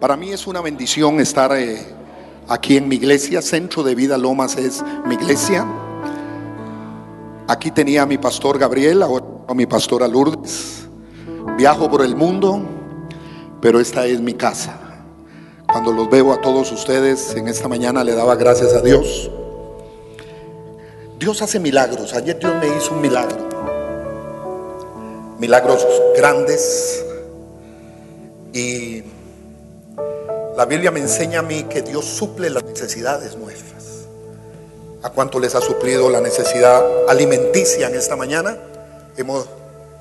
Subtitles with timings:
[0.00, 1.78] Para mí es una bendición estar eh,
[2.48, 3.40] aquí en mi iglesia.
[3.40, 5.66] Centro de Vida Lomas es mi iglesia.
[7.48, 10.86] Aquí tenía a mi pastor Gabriel, ahora a mi pastora Lourdes.
[11.56, 12.60] Viajo por el mundo,
[13.62, 14.78] pero esta es mi casa.
[15.66, 19.30] Cuando los veo a todos ustedes en esta mañana le daba gracias a Dios.
[21.18, 22.12] Dios hace milagros.
[22.12, 23.48] Ayer Dios me hizo un milagro.
[25.38, 27.02] Milagros grandes.
[28.52, 29.02] Y
[30.56, 34.06] la Biblia me enseña a mí que Dios suple las necesidades nuestras.
[35.02, 38.56] ¿A cuánto les ha suplido la necesidad alimenticia en esta mañana?
[39.18, 39.46] Hemos,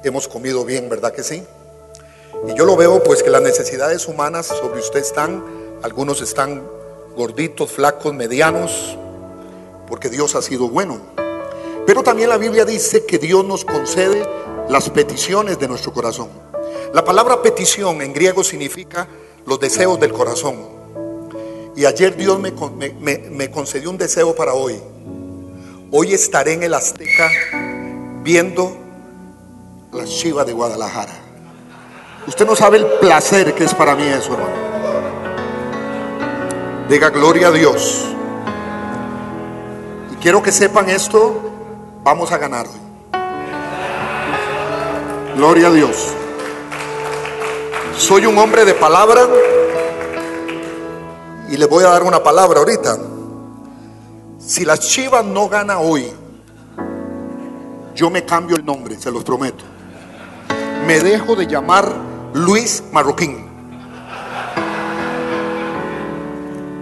[0.03, 1.43] hemos comido bien, ¿verdad que sí?
[2.47, 5.43] Y yo lo veo pues que las necesidades humanas sobre usted están,
[5.83, 6.63] algunos están
[7.17, 8.97] gorditos, flacos, medianos,
[9.89, 11.01] porque Dios ha sido bueno.
[11.85, 14.25] Pero también la Biblia dice que Dios nos concede
[14.69, 16.29] las peticiones de nuestro corazón.
[16.93, 19.05] La palabra petición en griego significa
[19.45, 20.55] los deseos del corazón.
[21.75, 22.53] Y ayer Dios me,
[23.31, 24.79] me, concedió un deseo para hoy.
[25.91, 27.29] Hoy estaré en el Azteca
[28.23, 28.77] viendo
[29.91, 31.13] las chivas de Guadalajara.
[32.27, 34.65] Usted no sabe el placer que es para mí eso, hermano.
[36.89, 38.05] Diga gloria a Dios.
[40.13, 41.41] Y quiero que sepan esto,
[42.03, 42.65] vamos a ganar
[45.35, 46.13] Gloria a Dios.
[47.97, 49.21] Soy un hombre de palabra
[51.49, 52.97] y le voy a dar una palabra ahorita.
[54.37, 56.11] Si las Chivas no gana hoy,
[57.95, 59.63] yo me cambio el nombre, se los prometo.
[60.85, 61.89] Me dejo de llamar
[62.33, 63.47] Luis Marroquín.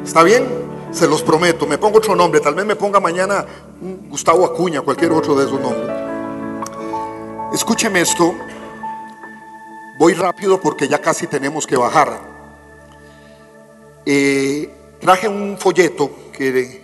[0.03, 0.45] ¿Está bien?
[0.91, 1.67] Se los prometo.
[1.67, 2.41] Me pongo otro nombre.
[2.41, 3.45] Tal vez me ponga mañana
[4.09, 5.89] Gustavo Acuña, cualquier otro de esos nombres.
[7.53, 8.33] Escúcheme esto.
[9.95, 12.19] Voy rápido porque ya casi tenemos que bajar.
[14.05, 16.81] Eh, traje un folleto que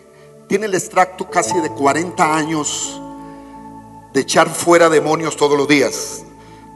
[0.47, 3.01] tiene el extracto casi de 40 años
[4.13, 6.23] de echar fuera demonios todos los días,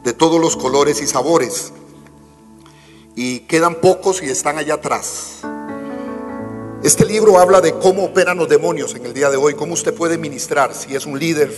[0.02, 1.72] de todos los colores y sabores.
[3.14, 5.42] Y quedan pocos y están allá atrás.
[6.82, 9.94] Este libro habla de cómo operan los demonios en el día de hoy, cómo usted
[9.94, 11.50] puede ministrar, si es un líder,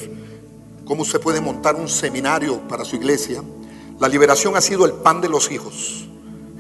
[0.85, 3.43] cómo usted puede montar un seminario para su iglesia
[3.99, 6.07] la liberación ha sido el pan de los hijos.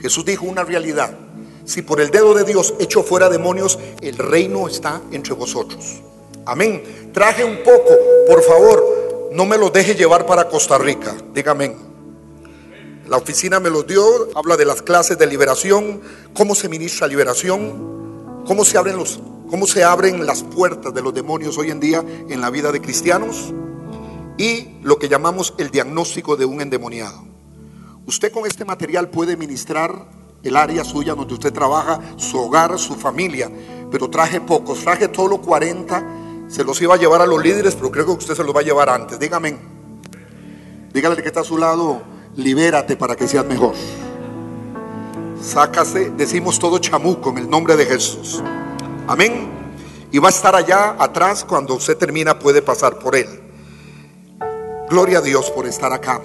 [0.01, 1.17] Jesús dijo una realidad.
[1.65, 6.01] Si por el dedo de Dios echo fuera demonios, el reino está entre vosotros.
[6.45, 7.11] Amén.
[7.13, 7.91] Traje un poco,
[8.29, 11.15] por favor, no me lo deje llevar para Costa Rica.
[11.35, 11.77] Dígame.
[13.09, 16.01] La oficina me los dio, habla de las clases de liberación,
[16.35, 21.15] cómo se ministra liberación, cómo se abren los cómo se abren las puertas de los
[21.15, 23.53] demonios hoy en día en la vida de cristianos
[24.39, 27.25] y lo que llamamos el diagnóstico de un endemoniado.
[28.07, 30.07] Usted con este material puede ministrar
[30.43, 33.51] el área suya donde usted trabaja, su hogar, su familia,
[33.91, 37.75] pero traje pocos, traje todos los 40, se los iba a llevar a los líderes,
[37.75, 39.19] pero creo que usted se los va a llevar antes.
[39.19, 39.57] Dígame,
[40.93, 42.03] dígale que está a su lado,
[42.37, 43.75] libérate para que seas mejor.
[45.43, 48.43] Sácase, decimos todo chamuco en el nombre de Jesús.
[49.07, 49.51] Amén.
[50.13, 53.46] Y va a estar allá atrás cuando usted termina, puede pasar por él.
[54.89, 56.23] Gloria a Dios por estar acá.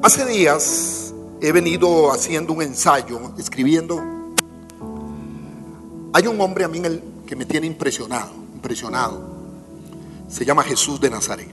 [0.00, 4.00] Hace días he venido haciendo un ensayo, escribiendo.
[6.12, 6.80] Hay un hombre a mí
[7.26, 9.20] que me tiene impresionado, impresionado.
[10.28, 11.50] Se llama Jesús de Nazaret.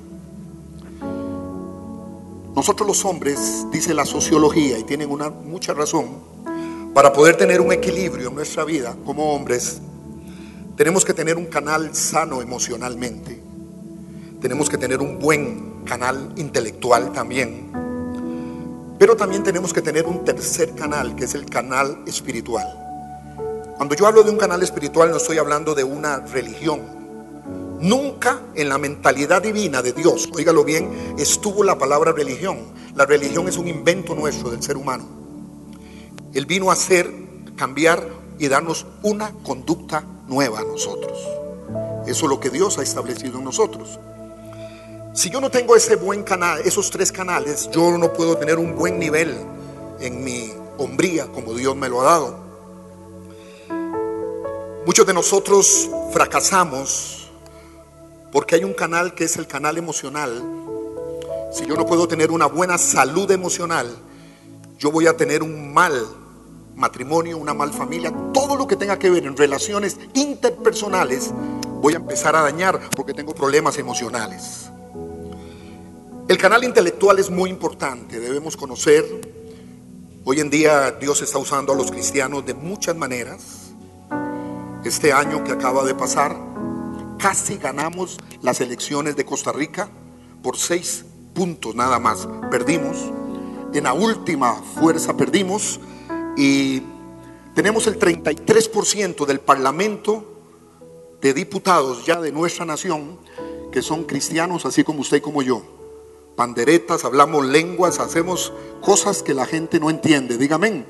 [2.55, 6.19] Nosotros los hombres, dice la sociología, y tienen una mucha razón,
[6.93, 9.81] para poder tener un equilibrio en nuestra vida como hombres,
[10.75, 13.48] tenemos que tener un canal sano emocionalmente
[14.41, 17.71] tenemos que tener un buen canal intelectual también.
[18.97, 22.67] Pero también tenemos que tener un tercer canal, que es el canal espiritual.
[23.77, 26.81] Cuando yo hablo de un canal espiritual no estoy hablando de una religión.
[27.79, 32.57] Nunca en la mentalidad divina de Dios, oígalo bien, estuvo la palabra religión.
[32.95, 35.05] La religión es un invento nuestro del ser humano.
[36.33, 37.09] Él vino a hacer,
[37.55, 38.05] cambiar
[38.37, 41.17] y darnos una conducta nueva a nosotros.
[42.05, 43.97] Eso es lo que Dios ha establecido en nosotros.
[45.19, 48.73] Si yo no tengo ese buen canal, esos tres canales, yo no puedo tener un
[48.73, 49.35] buen nivel
[49.99, 52.39] en mi hombría como Dios me lo ha dado.
[54.85, 57.29] Muchos de nosotros fracasamos
[58.31, 60.41] porque hay un canal que es el canal emocional.
[61.51, 63.93] Si yo no puedo tener una buena salud emocional,
[64.77, 66.01] yo voy a tener un mal
[66.77, 71.31] matrimonio, una mal familia, todo lo que tenga que ver en relaciones interpersonales,
[71.81, 74.69] voy a empezar a dañar porque tengo problemas emocionales.
[76.29, 79.03] El canal intelectual es muy importante, debemos conocer.
[80.25, 83.71] Hoy en día Dios está usando a los cristianos de muchas maneras.
[84.85, 86.37] Este año que acaba de pasar,
[87.17, 89.89] casi ganamos las elecciones de Costa Rica
[90.43, 91.03] por seis
[91.33, 92.27] puntos nada más.
[92.51, 93.11] Perdimos.
[93.73, 95.79] En la última fuerza perdimos
[96.37, 96.83] y
[97.55, 100.43] tenemos el 33% del Parlamento
[101.21, 103.17] de diputados ya de nuestra nación
[103.71, 105.78] que son cristianos así como usted y como yo.
[106.39, 110.37] Panderetas, hablamos lenguas, hacemos cosas que la gente no entiende.
[110.37, 110.85] Dígame.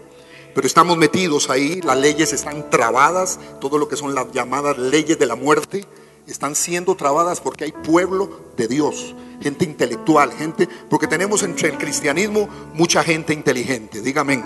[0.54, 5.18] Pero estamos metidos ahí, las leyes están trabadas, todo lo que son las llamadas leyes
[5.18, 5.88] de la muerte
[6.28, 11.80] están siendo trabadas porque hay pueblo de Dios, gente intelectual, gente, porque tenemos entre el
[11.80, 14.02] cristianismo mucha gente inteligente.
[14.04, 14.44] Dígame.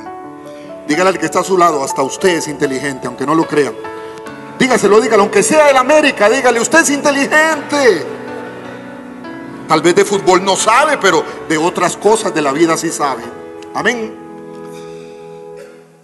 [0.87, 3.75] Dígale al que está a su lado, hasta usted es inteligente, aunque no lo crean.
[4.57, 8.22] Dígaselo, dígalo, aunque sea de América, dígale, usted es inteligente.
[9.67, 13.23] Tal vez de fútbol no sabe, pero de otras cosas de la vida sí sabe.
[13.73, 14.23] Amén.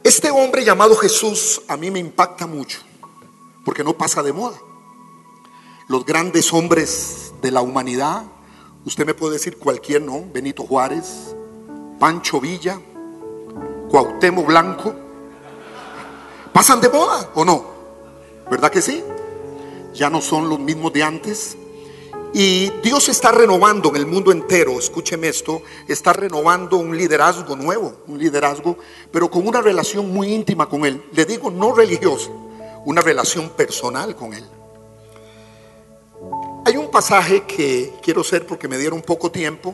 [0.03, 2.79] Este hombre llamado Jesús a mí me impacta mucho,
[3.65, 4.57] porque no pasa de moda.
[5.87, 8.23] Los grandes hombres de la humanidad,
[8.85, 10.23] usted me puede decir cualquier, ¿no?
[10.33, 11.35] Benito Juárez,
[11.99, 12.79] Pancho Villa,
[13.89, 14.95] Cuauhtémoc Blanco,
[16.53, 17.65] ¿pasan de moda o no?
[18.49, 19.03] ¿Verdad que sí?
[19.93, 21.57] Ya no son los mismos de antes.
[22.33, 28.03] Y Dios está renovando en el mundo entero, escúcheme esto, está renovando un liderazgo nuevo,
[28.05, 28.77] un liderazgo,
[29.11, 31.03] pero con una relación muy íntima con Él.
[31.11, 32.29] Le digo no religiosa,
[32.85, 34.45] una relación personal con Él.
[36.65, 39.73] Hay un pasaje que quiero hacer porque me dieron poco tiempo,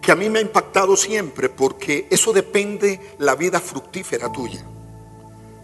[0.00, 4.64] que a mí me ha impactado siempre porque eso depende la vida fructífera tuya,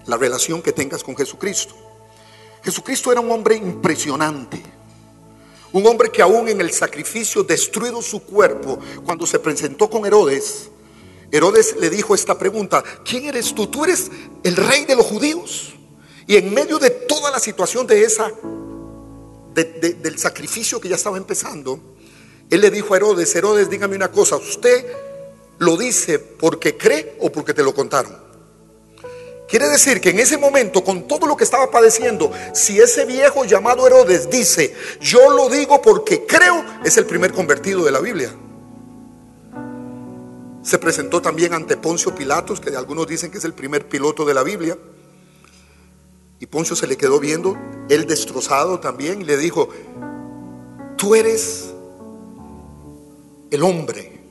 [0.05, 1.75] la relación que tengas con Jesucristo.
[2.63, 4.63] Jesucristo era un hombre impresionante.
[5.73, 10.71] Un hombre que aún en el sacrificio destruido su cuerpo, cuando se presentó con Herodes,
[11.31, 13.67] Herodes le dijo esta pregunta, ¿quién eres tú?
[13.67, 14.11] ¿Tú eres
[14.43, 15.73] el rey de los judíos?
[16.27, 18.31] Y en medio de toda la situación de esa,
[19.55, 21.81] del sacrificio que ya estaba empezando,
[22.51, 24.87] él le dijo a Herodes, Herodes, dígame una cosa, ¿usted
[25.59, 28.22] lo dice porque cree o porque te lo contaron?
[29.53, 33.45] Quiere decir que en ese momento, con todo lo que estaba padeciendo, si ese viejo
[33.45, 38.35] llamado Herodes dice, yo lo digo porque creo, es el primer convertido de la Biblia.
[40.63, 44.33] Se presentó también ante Poncio Pilatos, que algunos dicen que es el primer piloto de
[44.33, 44.79] la Biblia.
[46.41, 47.55] Y Poncio se le quedó viendo,
[47.91, 49.69] él destrozado también, y le dijo,
[50.97, 51.75] tú eres
[53.51, 54.22] el hombre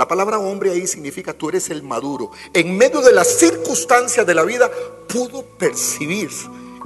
[0.00, 2.30] la palabra hombre ahí significa tú eres el maduro.
[2.54, 4.70] En medio de las circunstancias de la vida
[5.06, 6.30] pudo percibir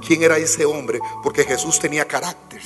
[0.05, 2.59] quién era ese hombre, porque Jesús tenía carácter.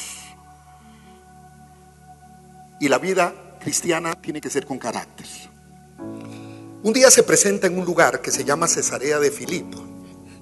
[2.82, 5.28] Y la vida cristiana tiene que ser con carácter.
[6.82, 9.78] Un día se presenta en un lugar que se llama Cesarea de Filipo.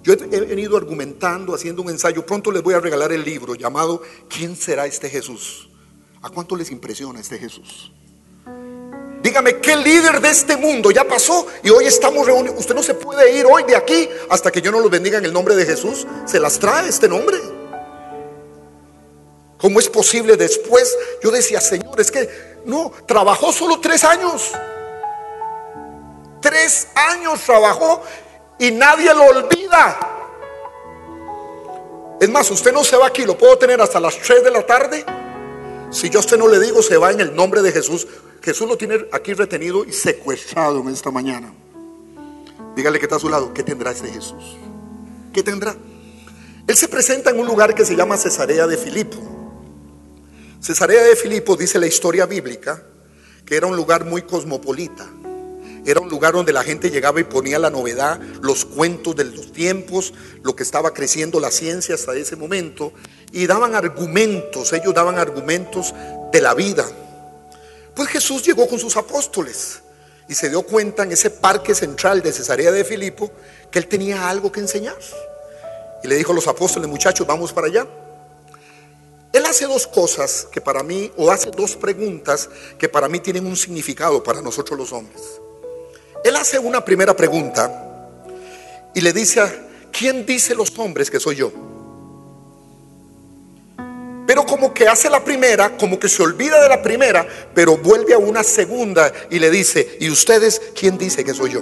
[0.03, 2.25] Yo he venido argumentando, haciendo un ensayo.
[2.25, 5.69] Pronto les voy a regalar el libro llamado ¿Quién será este Jesús?
[6.21, 7.91] ¿A cuánto les impresiona este Jesús?
[9.27, 12.59] Dígame, ¿qué líder de este mundo ya pasó y hoy estamos reunidos?
[12.59, 15.25] Usted no se puede ir hoy de aquí hasta que yo no los bendiga en
[15.25, 16.07] el nombre de Jesús.
[16.25, 17.37] Se las trae este nombre.
[19.57, 20.97] ¿Cómo es posible después?
[21.21, 22.29] Yo decía, Señor, es que
[22.63, 24.53] no, trabajó solo tres años.
[26.39, 28.01] Tres años trabajó
[28.57, 29.99] y nadie lo olvida.
[32.21, 34.65] Es más, usted no se va aquí, lo puedo tener hasta las tres de la
[34.65, 35.03] tarde.
[35.91, 38.07] Si yo a usted no le digo, se va en el nombre de Jesús.
[38.41, 41.53] Jesús lo tiene aquí retenido y secuestrado en esta mañana.
[42.75, 43.53] Dígale que está a su lado.
[43.53, 44.57] ¿Qué tendrá este Jesús?
[45.33, 45.75] ¿Qué tendrá?
[46.67, 49.17] Él se presenta en un lugar que se llama Cesarea de Filipo.
[50.59, 52.83] Cesarea de Filipo dice la historia bíblica
[53.47, 55.07] que era un lugar muy cosmopolita.
[55.85, 59.53] Era un lugar donde la gente llegaba y ponía la novedad, los cuentos de los
[59.53, 60.13] tiempos,
[60.43, 62.91] lo que estaba creciendo la ciencia hasta ese momento.
[63.31, 65.95] Y daban argumentos, ellos daban argumentos
[66.33, 66.85] de la vida.
[67.97, 69.81] Pues Jesús llegó con sus apóstoles
[70.29, 73.31] y se dio cuenta en ese parque central de Cesarea de Filipo
[73.71, 74.97] que él tenía algo que enseñar.
[76.03, 77.87] Y le dijo a los apóstoles, muchachos, vamos para allá.
[79.33, 83.47] Él hace dos cosas que para mí, o hace dos preguntas que para mí tienen
[83.47, 85.23] un significado para nosotros los hombres.
[86.23, 88.11] Él hace una primera pregunta
[88.93, 89.41] y le dice,
[89.91, 91.51] ¿quién dice los hombres que soy yo?
[94.27, 98.13] Pero como que hace la primera, como que se olvida de la primera, pero vuelve
[98.13, 101.61] a una segunda y le dice, ¿y ustedes quién dice que soy yo?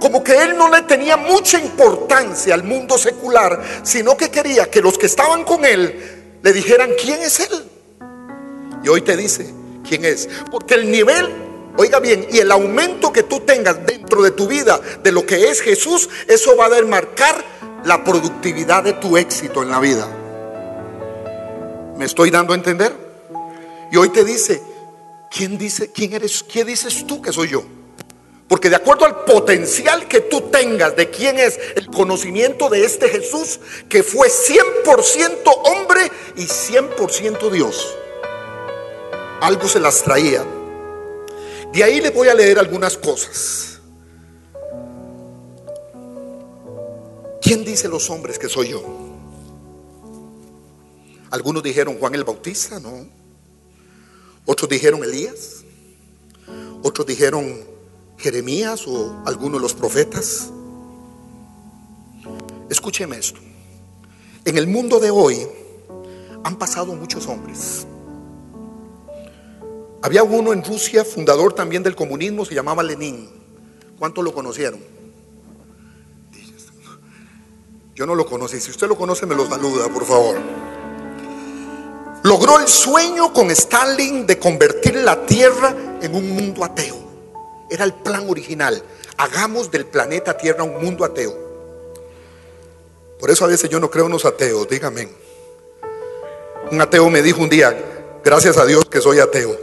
[0.00, 4.80] Como que él no le tenía mucha importancia al mundo secular, sino que quería que
[4.80, 7.64] los que estaban con él le dijeran, ¿quién es él?
[8.84, 9.52] Y hoy te dice,
[9.86, 10.28] ¿quién es?
[10.48, 11.46] Porque el nivel
[11.78, 15.50] Oiga bien, y el aumento que tú tengas dentro de tu vida de lo que
[15.50, 17.44] es Jesús, eso va a marcar
[17.84, 20.08] la productividad de tu éxito en la vida.
[21.96, 22.94] ¿Me estoy dando a entender?
[23.90, 24.62] Y hoy te dice,
[25.30, 27.64] ¿quién dice, quién eres, quién dices tú que soy yo?
[28.48, 33.08] Porque de acuerdo al potencial que tú tengas de quién es el conocimiento de este
[33.08, 37.96] Jesús, que fue 100% hombre y 100% Dios,
[39.40, 40.44] algo se las traía.
[41.72, 43.80] De ahí le voy a leer algunas cosas.
[47.42, 49.05] ¿Quién dice los hombres que soy yo?
[51.36, 53.06] Algunos dijeron Juan el Bautista, no.
[54.46, 55.64] Otros dijeron Elías.
[56.82, 57.62] Otros dijeron
[58.16, 60.50] Jeremías o algunos de los profetas.
[62.70, 63.38] Escúcheme esto.
[64.46, 65.46] En el mundo de hoy
[66.42, 67.86] han pasado muchos hombres.
[70.00, 73.28] Había uno en Rusia, fundador también del comunismo, se llamaba Lenin.
[73.98, 74.80] ¿Cuántos lo conocieron?
[77.94, 78.58] Yo no lo conocí.
[78.58, 80.75] Si usted lo conoce, me lo saluda, por favor.
[82.26, 86.96] Logró el sueño con Stalin de convertir la Tierra en un mundo ateo.
[87.70, 88.82] Era el plan original.
[89.16, 91.32] Hagamos del planeta Tierra un mundo ateo.
[93.20, 95.08] Por eso a veces yo no creo en los ateos, dígame.
[96.72, 99.56] Un ateo me dijo un día, gracias a Dios que soy ateo.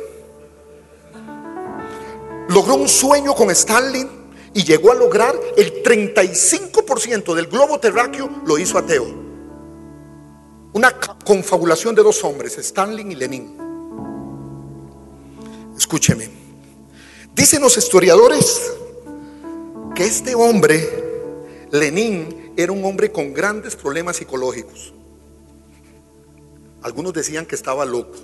[2.47, 4.09] Logró un sueño con Stalin
[4.53, 9.32] y llegó a lograr el 35% del globo terráqueo, lo hizo ateo.
[10.73, 10.91] Una
[11.23, 13.57] confabulación de dos hombres, Stalin y Lenin.
[15.77, 16.29] Escúcheme.
[17.35, 18.73] Dicen los historiadores
[19.95, 24.93] que este hombre, Lenin, era un hombre con grandes problemas psicológicos.
[26.81, 28.17] Algunos decían que estaba loco.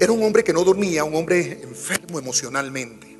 [0.00, 3.18] Era un hombre que no dormía, un hombre enfermo emocionalmente.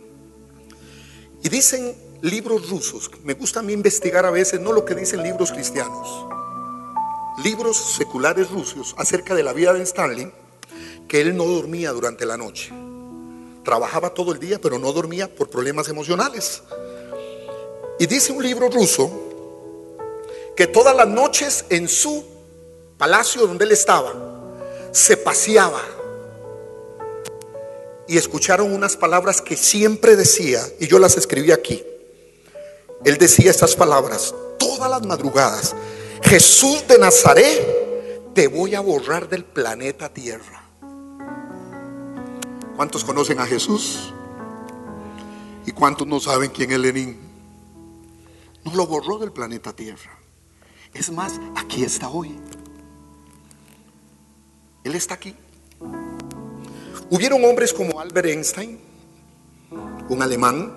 [1.44, 5.22] Y dicen libros rusos, me gusta a mí investigar a veces, no lo que dicen
[5.22, 6.26] libros cristianos,
[7.42, 10.32] libros seculares rusos acerca de la vida de Stalin,
[11.08, 12.72] que él no dormía durante la noche.
[13.64, 16.62] Trabajaba todo el día, pero no dormía por problemas emocionales.
[17.98, 19.10] Y dice un libro ruso
[20.56, 22.24] que todas las noches en su
[22.98, 24.12] palacio donde él estaba,
[24.92, 25.80] se paseaba
[28.06, 31.82] y escucharon unas palabras que siempre decía, y yo las escribí aquí.
[33.04, 35.74] Él decía estas palabras todas las madrugadas.
[36.22, 40.64] Jesús de Nazaret, te voy a borrar del planeta Tierra.
[42.76, 44.12] ¿Cuántos conocen a Jesús?
[45.66, 47.18] ¿Y cuántos no saben quién es Lenin?
[48.64, 50.18] No lo borró del planeta Tierra.
[50.94, 52.38] Es más, aquí está hoy.
[54.84, 55.34] Él está aquí.
[57.10, 58.80] Hubieron hombres como Albert Einstein,
[60.08, 60.72] un alemán,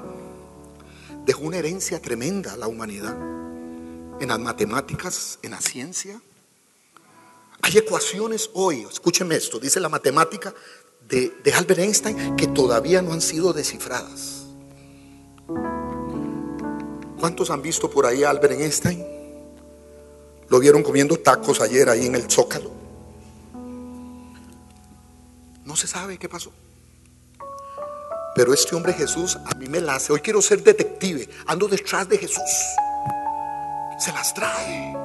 [1.25, 3.15] dejó una herencia tremenda a la humanidad
[4.19, 6.19] en las matemáticas, en la ciencia.
[7.61, 10.53] Hay ecuaciones hoy, escúcheme esto, dice la matemática
[11.07, 14.43] de, Albert Einstein que todavía no han sido descifradas.
[17.19, 19.03] ¿Cuántos han visto por ahí a Albert Einstein?
[20.49, 22.71] Lo vieron comiendo tacos ayer ahí en el Zócalo.
[25.63, 26.51] No se sabe qué pasó.
[28.35, 30.13] Pero este hombre Jesús a mí me la hace.
[30.13, 31.27] Hoy quiero ser detective.
[31.47, 32.41] Ando detrás de Jesús.
[33.97, 34.95] Se las trae.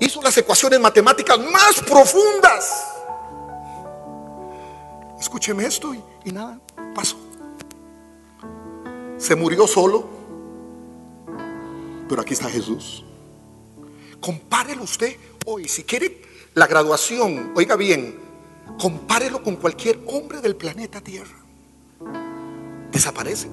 [0.00, 2.94] Hizo las ecuaciones matemáticas más profundas.
[5.20, 6.60] Escúcheme esto y, nada,
[6.94, 7.16] pasó.
[9.16, 10.08] Se murió solo,
[12.08, 13.04] pero aquí está Jesús.
[14.20, 16.22] Compárelo usted hoy, si quiere
[16.54, 18.18] la graduación, oiga bien,
[18.80, 21.36] compárelo con cualquier hombre del planeta Tierra.
[22.92, 23.48] Desaparece.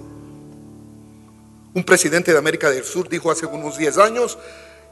[1.75, 4.37] Un presidente de América del Sur dijo hace unos 10 años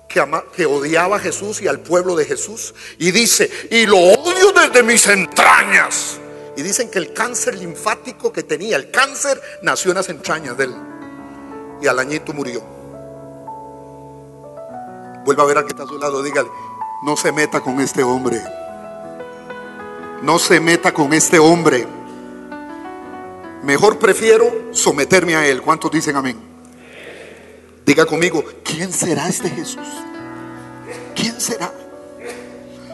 [0.09, 2.75] que, odiaba a Jesús y al pueblo de Jesús.
[2.99, 6.19] Y dice, y lo odio desde mis entrañas.
[6.57, 10.65] Y dicen que el cáncer linfático que tenía, el cáncer nació en las entrañas de
[10.65, 10.75] él.
[11.81, 12.61] Y al añito murió.
[15.23, 16.49] Vuelva a ver al que está a su lado, dígale,
[17.05, 18.43] no se meta con este hombre.
[20.21, 21.87] No se meta con este hombre.
[23.63, 25.61] Mejor prefiero someterme a él.
[25.61, 26.52] ¿Cuántos dicen amén?
[27.85, 29.87] Diga conmigo, ¿quién será este Jesús?
[31.15, 31.71] ¿Quién será?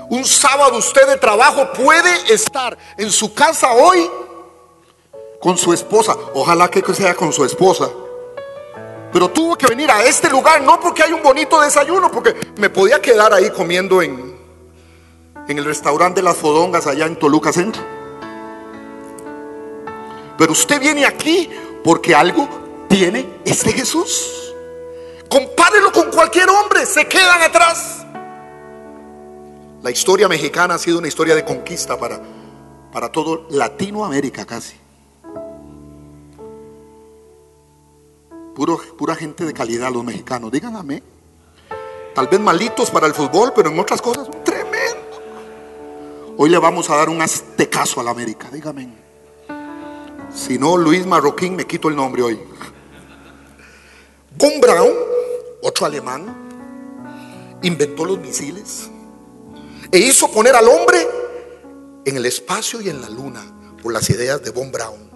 [0.10, 4.10] Un sábado usted de trabajo puede estar en su casa hoy
[5.39, 6.15] con su esposa.
[6.34, 7.89] Ojalá que sea con su esposa.
[9.12, 12.69] Pero tuvo que venir a este lugar no porque hay un bonito desayuno, porque me
[12.69, 14.36] podía quedar ahí comiendo en,
[15.48, 17.81] en el restaurante Las Fodongas allá en Toluca Centro.
[20.38, 21.50] Pero usted viene aquí
[21.84, 22.48] porque algo
[22.88, 24.48] tiene este Jesús.
[25.29, 28.05] Compárelo con cualquier hombre, se quedan atrás.
[29.83, 32.19] La historia mexicana ha sido una historia de conquista para,
[32.91, 34.75] para todo Latinoamérica casi.
[38.55, 41.01] Puro, pura gente de calidad los mexicanos, díganme.
[42.13, 44.74] Tal vez malitos para el fútbol, pero en otras cosas, tremendo.
[46.38, 48.89] Hoy le vamos a dar un aztecaso a la América, dígame.
[50.33, 52.39] Si no, Luis Marroquín, me quito el nombre hoy.
[54.38, 54.93] Von Braun,
[55.61, 58.89] otro alemán, inventó los misiles
[59.91, 61.07] e hizo poner al hombre
[62.05, 63.43] en el espacio y en la luna
[63.81, 65.09] por las ideas de Von Braun.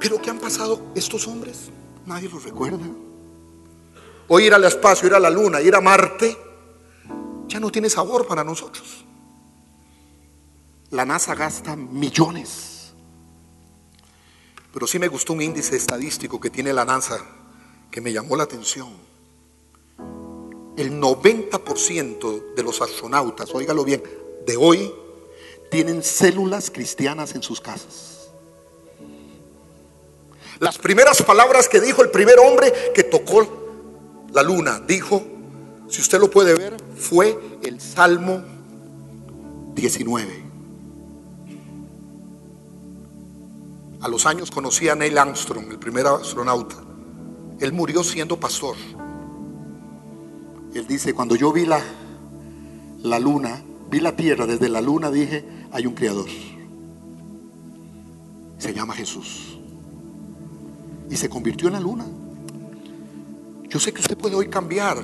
[0.00, 1.70] Pero ¿qué han pasado estos hombres?
[2.06, 2.86] Nadie los recuerda.
[4.28, 6.36] Hoy ir al espacio, ir a la luna, ir a Marte,
[7.46, 9.04] ya no tiene sabor para nosotros.
[10.90, 12.67] La NASA gasta millones.
[14.78, 17.18] Pero sí me gustó un índice estadístico que tiene la NASA
[17.90, 18.88] que me llamó la atención.
[20.76, 24.00] El 90% de los astronautas, óigalo bien,
[24.46, 24.94] de hoy
[25.68, 28.30] tienen células cristianas en sus casas.
[30.60, 35.26] Las primeras palabras que dijo el primer hombre que tocó la luna, dijo,
[35.88, 38.44] si usted lo puede ver, fue el Salmo
[39.74, 40.47] 19.
[44.00, 46.76] A los años conocí a Neil Armstrong, el primer astronauta.
[47.58, 48.76] Él murió siendo pastor.
[50.72, 51.80] Él dice, cuando yo vi la,
[53.02, 56.28] la luna, vi la tierra, desde la luna dije, hay un creador.
[58.58, 59.58] Se llama Jesús.
[61.10, 62.06] Y se convirtió en la luna.
[63.68, 64.98] Yo sé que usted puede hoy cambiar.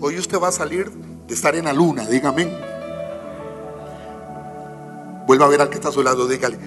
[0.00, 2.46] Hoy usted va a salir de estar en la luna, dígame.
[5.26, 6.58] Vuelva a ver al que está a su lado, dígale,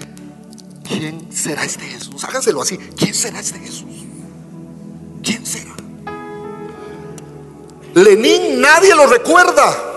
[0.83, 2.23] ¿quién será este Jesús?
[2.23, 4.05] Hágaselo así, ¿quién será este Jesús?
[5.23, 5.73] ¿Quién será?
[7.93, 9.91] Lenín nadie lo recuerda.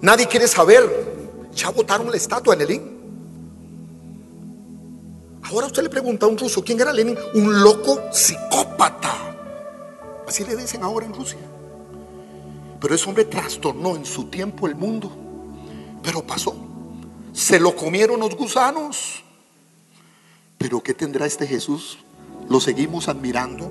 [0.00, 1.10] Nadie quiere saber.
[1.54, 3.00] Ya botaron la estatua de Lenin.
[5.42, 7.18] Ahora usted le pregunta a un ruso, ¿quién era Lenin?
[7.34, 9.12] Un loco psicópata.
[10.26, 11.40] Así le dicen ahora en Rusia.
[12.80, 15.10] Pero ese hombre trastornó en su tiempo el mundo.
[16.02, 16.54] Pero pasó.
[17.32, 19.24] Se lo comieron los gusanos.
[20.60, 21.96] Pero ¿qué tendrá este Jesús?
[22.50, 23.66] Lo seguimos admirando.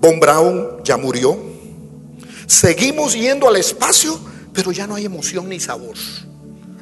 [0.00, 1.38] Von Braun ya murió.
[2.48, 4.18] Seguimos yendo al espacio,
[4.52, 5.94] pero ya no hay emoción ni sabor.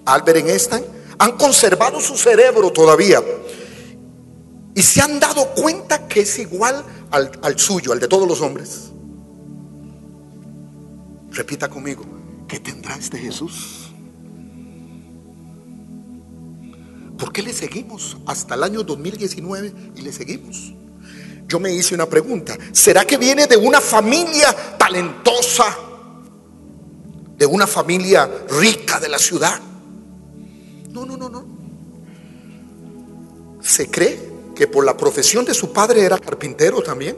[0.06, 0.82] Albert Einstein
[1.18, 3.22] han conservado su cerebro todavía
[4.74, 8.40] y se han dado cuenta que es igual al, al suyo, al de todos los
[8.40, 8.92] hombres.
[11.32, 12.02] Repita conmigo,
[12.48, 13.81] ¿qué tendrá este Jesús?
[17.22, 20.74] ¿Por qué le seguimos hasta el año 2019 y le seguimos?
[21.46, 25.66] Yo me hice una pregunta, ¿será que viene de una familia talentosa?
[27.38, 29.60] ¿De una familia rica de la ciudad?
[30.90, 31.44] No, no, no, no.
[33.60, 34.18] Se cree
[34.56, 37.16] que por la profesión de su padre era carpintero también.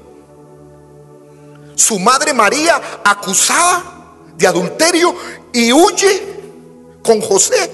[1.76, 5.14] Su madre María acusada de adulterio
[5.50, 7.70] y huye con José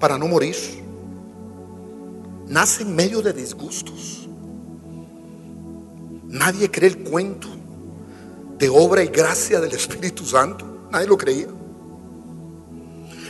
[0.00, 0.85] para no morir.
[2.46, 4.28] Nace en medio de disgustos.
[6.28, 7.48] Nadie cree el cuento
[8.58, 10.88] de obra y gracia del Espíritu Santo.
[10.90, 11.48] Nadie lo creía.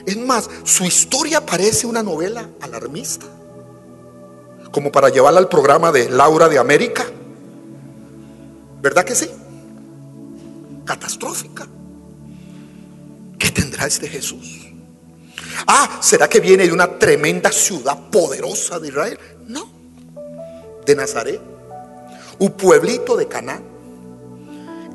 [0.06, 3.26] Es más, su historia parece una novela alarmista,
[4.70, 7.04] como para llevarla al programa de Laura de América.
[8.80, 9.28] ¿Verdad que sí?
[10.84, 11.66] Catastrófica.
[13.36, 14.65] ¿Qué tendrá este Jesús?
[15.66, 19.18] Ah, ¿será que viene de una tremenda ciudad poderosa de Israel?
[19.46, 19.68] No,
[20.84, 21.40] de Nazaret,
[22.38, 23.64] un pueblito de Canaán.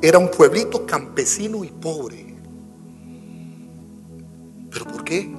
[0.00, 2.34] Era un pueblito campesino y pobre.
[4.70, 5.30] ¿Pero por qué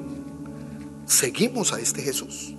[1.06, 2.56] seguimos a este Jesús?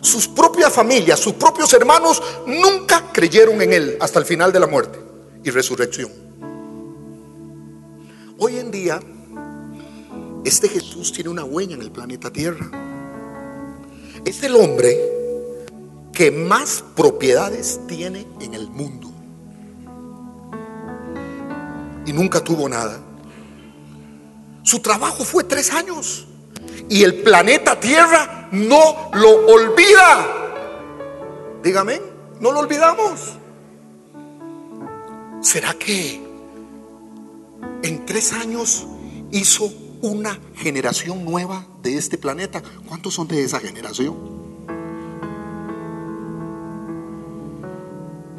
[0.00, 4.66] Sus propias familias, sus propios hermanos nunca creyeron en Él hasta el final de la
[4.66, 4.98] muerte
[5.42, 6.10] y resurrección.
[8.38, 9.00] Hoy en día,
[10.44, 12.70] este Jesús tiene una huella en el planeta Tierra.
[14.24, 14.96] Es el hombre
[16.12, 19.10] que más propiedades tiene en el mundo.
[22.06, 23.00] Y nunca tuvo nada.
[24.62, 26.26] Su trabajo fue tres años.
[26.88, 30.26] Y el planeta Tierra no lo olvida.
[31.62, 32.00] Dígame,
[32.40, 33.38] no lo olvidamos.
[35.40, 36.22] ¿Será que
[37.82, 38.86] en tres años
[39.30, 39.72] hizo
[40.08, 42.62] una generación nueva de este planeta.
[42.86, 44.14] ¿Cuántos son de esa generación?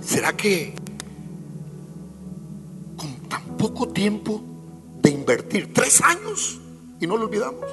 [0.02, 0.74] ¿Será que
[2.96, 4.44] con tan poco tiempo
[5.02, 6.60] de invertir, tres años,
[7.00, 7.66] y no lo olvidamos?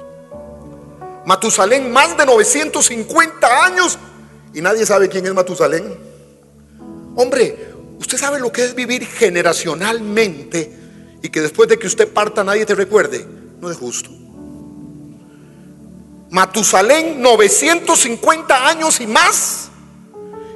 [1.25, 3.99] Matusalén, más de 950 años,
[4.53, 5.83] y nadie sabe quién es Matusalén.
[7.15, 10.79] Hombre, usted sabe lo que es vivir generacionalmente
[11.21, 13.42] y que después de que usted parta nadie te recuerde.
[13.63, 14.09] No es justo.
[16.31, 19.69] Matusalén, 950 años y más.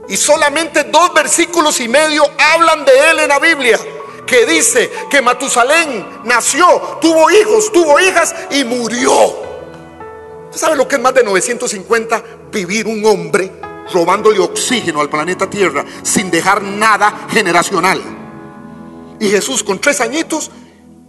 [0.10, 3.80] Y solamente dos versículos y medio hablan de él en la Biblia.
[4.26, 9.14] Que dice que Matusalén nació, tuvo hijos, tuvo hijas y murió.
[10.48, 12.24] ¿Usted sabe lo que es más de 950?
[12.52, 13.54] Vivir un hombre
[13.94, 18.02] robándole oxígeno al planeta Tierra sin dejar nada generacional.
[19.18, 20.52] Y Jesús con tres añitos,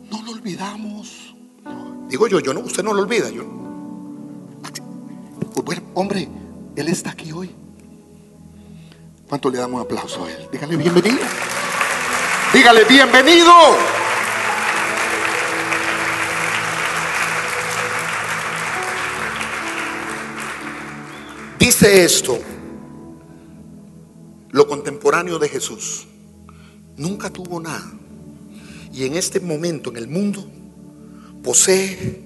[0.08, 0.97] no lo olvidamos.
[2.08, 3.28] Digo yo, yo no, usted no lo olvida.
[3.30, 3.44] Yo,
[5.64, 6.28] bueno, hombre,
[6.76, 7.50] Él está aquí hoy.
[9.28, 10.48] ¿Cuánto le damos un aplauso a Él?
[10.50, 11.18] Dígale bienvenido.
[12.52, 13.52] Dígale bienvenido.
[21.58, 22.38] Dice esto,
[24.50, 26.06] lo contemporáneo de Jesús.
[26.96, 27.92] Nunca tuvo nada
[28.92, 30.50] y en este momento en el mundo
[31.48, 32.20] posee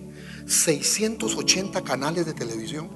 [0.47, 2.89] 680 canales de televisión.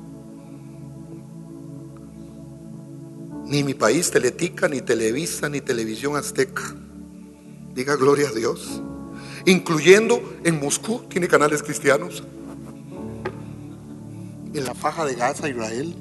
[3.45, 6.75] Ni mi país Teletica, ni Televisa, ni Televisión Azteca.
[7.73, 8.83] Diga gloria a Dios.
[9.45, 12.25] Incluyendo en Moscú, tiene canales cristianos.
[14.53, 15.95] En la faja de Gaza, Israel.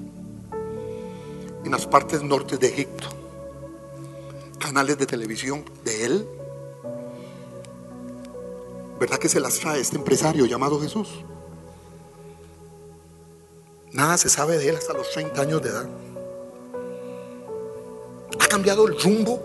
[1.63, 3.09] En las partes norte de Egipto.
[4.57, 6.27] Canales de televisión de él
[8.99, 11.09] ¿Verdad que se las trae este empresario llamado Jesús?
[13.91, 15.89] Nada se sabe de él hasta los 30 años de edad.
[18.39, 19.41] Ha cambiado el rumbo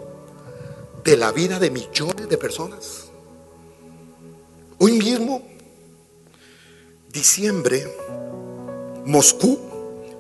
[1.03, 3.11] de la vida de millones de personas.
[4.79, 5.43] Hoy mismo,
[7.13, 7.93] diciembre,
[9.05, 9.59] Moscú,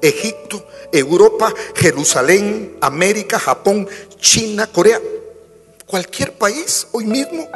[0.03, 3.88] Egipto, Europa, Jerusalén, América, Japón,
[4.19, 5.01] China, Corea,
[5.87, 7.49] cualquier país hoy mismo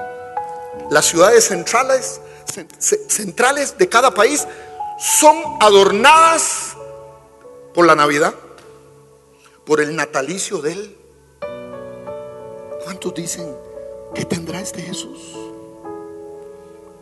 [0.91, 2.21] las ciudades centrales,
[2.79, 4.47] centrales de cada país
[4.99, 6.77] son adornadas
[7.73, 8.35] por la Navidad,
[9.65, 10.97] por el natalicio de Él.
[12.85, 13.57] ¿Cuántos dicen
[14.15, 15.37] que tendrá este Jesús?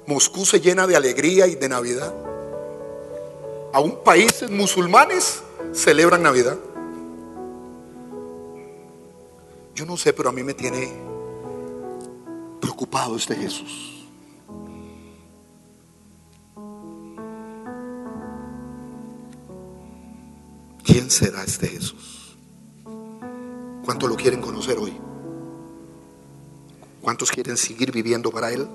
[0.06, 2.12] Moscú se llena de alegría y de Navidad.
[3.72, 6.58] Aún países musulmanes celebran Navidad.
[9.74, 11.11] Yo no sé, pero a mí me tiene
[12.82, 14.08] preocupado este Jesús.
[20.82, 22.36] ¿Quién será este Jesús?
[23.84, 24.92] ¿Cuántos lo quieren conocer hoy?
[27.00, 28.68] ¿Cuántos quieren seguir viviendo para Él?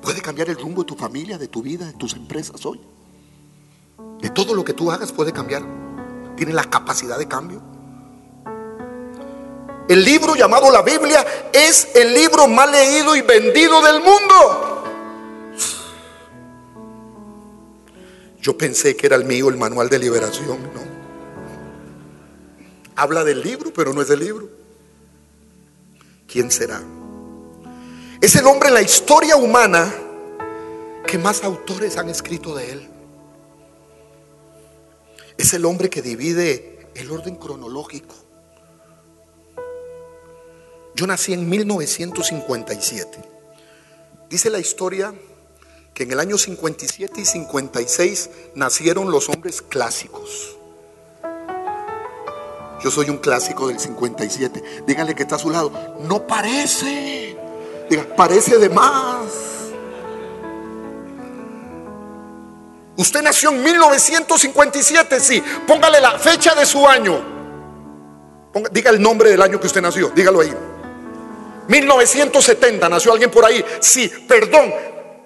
[0.00, 2.80] Puede cambiar el rumbo de tu familia, de tu vida, de tus empresas hoy.
[4.20, 5.62] De todo lo que tú hagas puede cambiar.
[6.36, 7.71] Tiene la capacidad de cambio.
[9.92, 14.84] El libro llamado la Biblia es el libro más leído y vendido del mundo.
[18.40, 20.80] Yo pensé que era el mío el manual de liberación, ¿no?
[22.96, 24.48] Habla del libro, pero no es del libro.
[26.26, 26.80] ¿Quién será?
[28.22, 29.92] Es el hombre en la historia humana
[31.06, 32.88] que más autores han escrito de él.
[35.36, 38.21] Es el hombre que divide el orden cronológico.
[40.94, 43.18] Yo nací en 1957.
[44.28, 45.14] Dice la historia
[45.94, 50.56] que en el año 57 y 56 nacieron los hombres clásicos.
[52.82, 54.82] Yo soy un clásico del 57.
[54.86, 55.70] Díganle que está a su lado.
[56.00, 57.36] No parece.
[57.88, 59.30] Diga, parece de más.
[62.96, 65.42] Usted nació en 1957, sí.
[65.66, 67.20] Póngale la fecha de su año.
[68.70, 70.10] diga el nombre del año que usted nació.
[70.10, 70.52] Dígalo ahí.
[71.68, 73.64] 1970, nació alguien por ahí.
[73.80, 74.72] Sí, perdón.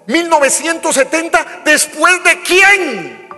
[0.07, 3.29] 1970, ¿después de quién?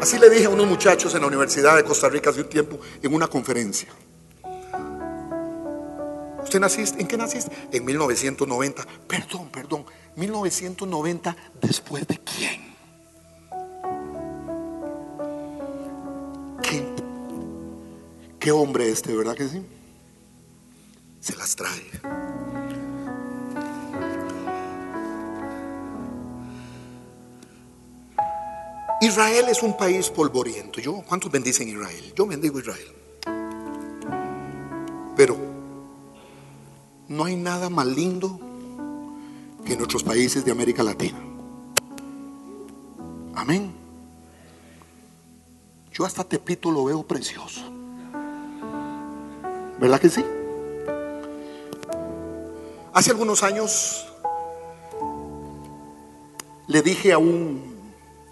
[0.00, 2.78] Así le dije a unos muchachos en la Universidad de Costa Rica hace un tiempo
[3.02, 3.88] en una conferencia.
[6.42, 7.00] ¿Usted naciste?
[7.00, 7.52] ¿En qué naciste?
[7.72, 8.86] En 1990.
[9.06, 9.84] Perdón, perdón.
[10.16, 12.60] 1990, ¿después de quién?
[12.60, 12.67] ¿Quién
[18.48, 19.60] Qué hombre este, ¿verdad que sí?
[21.20, 21.82] Se las trae.
[29.02, 30.80] Israel es un país polvoriento.
[30.80, 32.14] Yo, ¿cuántos bendicen Israel?
[32.16, 32.88] Yo bendigo Israel.
[35.14, 35.36] Pero
[37.06, 38.40] no hay nada más lindo
[39.66, 41.20] que en nuestros países de América Latina.
[43.34, 43.74] Amén.
[45.92, 47.77] Yo hasta Tepito lo veo precioso.
[49.78, 50.24] ¿Verdad que sí?
[52.92, 54.06] Hace algunos años
[56.66, 57.78] le dije a un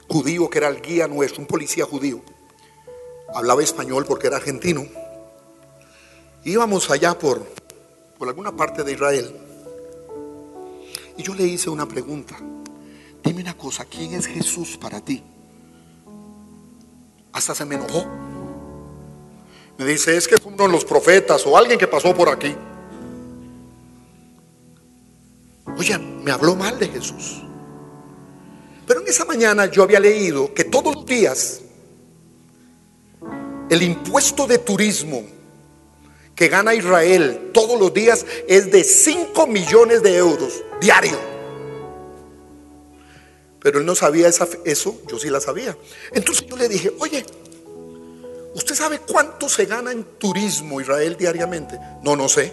[0.09, 2.21] judío que era el guía nuestro, un policía judío,
[3.33, 4.85] hablaba español porque era argentino,
[6.45, 7.47] íbamos allá por,
[8.19, 9.37] por alguna parte de Israel
[11.17, 12.37] y yo le hice una pregunta,
[13.23, 15.23] dime una cosa, ¿quién es Jesús para ti?
[17.33, 18.26] Hasta se me enojó.
[19.79, 22.55] Me dice, es que es uno de los profetas o alguien que pasó por aquí.
[25.77, 27.43] Oye, me habló mal de Jesús.
[28.87, 31.61] Pero en esa mañana yo había leído que todos los días
[33.69, 35.25] el impuesto de turismo
[36.35, 41.19] que gana Israel todos los días es de 5 millones de euros diario.
[43.61, 45.77] Pero él no sabía eso, yo sí la sabía.
[46.13, 47.25] Entonces yo le dije, oye,
[48.57, 51.79] ¿usted sabe cuánto se gana en turismo Israel diariamente?
[52.03, 52.53] No, no sé.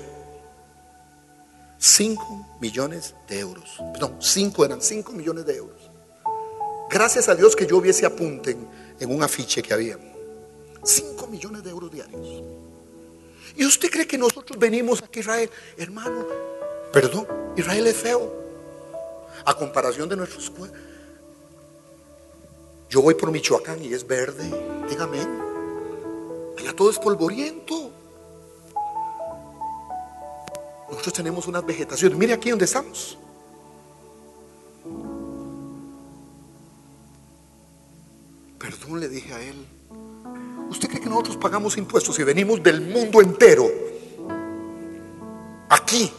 [1.79, 3.77] 5 millones de euros.
[3.99, 5.81] No, 5 eran 5 millones de euros.
[6.89, 8.55] Gracias a Dios que yo vi ese apunte
[8.99, 9.97] en, un afiche que había.
[10.83, 12.43] 5 millones de euros diarios.
[13.55, 15.49] ¿Y usted cree que nosotros venimos aquí a Israel?
[15.77, 16.25] Hermano,
[16.91, 18.43] perdón, Israel es feo.
[19.45, 20.51] A comparación de nuestros
[22.89, 24.49] Yo voy por Michoacán y es verde.
[24.89, 25.52] Dígame.
[26.57, 27.91] Allá todo es polvoriento.
[30.89, 32.17] Nosotros tenemos unas vegetaciones.
[32.17, 33.17] Mire aquí donde estamos.
[38.59, 39.65] Perdón, le dije a él.
[40.69, 43.69] ¿Usted cree que nosotros pagamos impuestos y venimos del mundo entero
[45.69, 46.11] aquí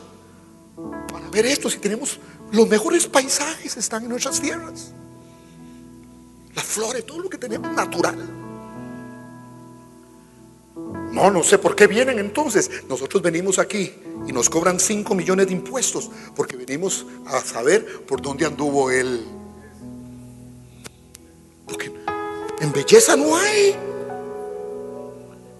[1.10, 1.70] para ver esto?
[1.70, 2.20] Si tenemos
[2.52, 4.92] los mejores paisajes están en nuestras tierras.
[6.54, 8.43] Las flores, todo lo que tenemos natural.
[11.14, 12.68] No, no sé por qué vienen entonces.
[12.88, 13.94] Nosotros venimos aquí
[14.26, 19.24] y nos cobran 5 millones de impuestos porque venimos a saber por dónde anduvo él.
[21.68, 21.92] Porque
[22.60, 23.76] en belleza no hay.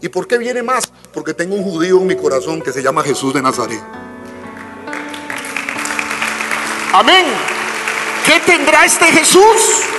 [0.02, 0.90] ¿Y por qué viene más?
[1.12, 3.80] Porque tengo un judío en mi corazón que se llama Jesús de Nazaret.
[6.92, 7.26] Amén.
[8.26, 9.93] ¿Qué tendrá este Jesús?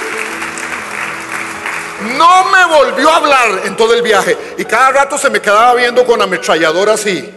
[2.17, 4.37] No me volvió a hablar en todo el viaje.
[4.57, 7.29] Y cada rato se me quedaba viendo con ametralladora así.